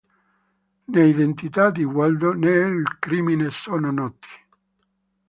Né 0.91 1.03
l'identità 1.05 1.69
di 1.69 1.83
Waldo 1.95 2.33
né 2.33 2.51
il 2.79 2.97
crimine 2.97 3.51
sono 3.51 3.91
noti. 3.91 4.29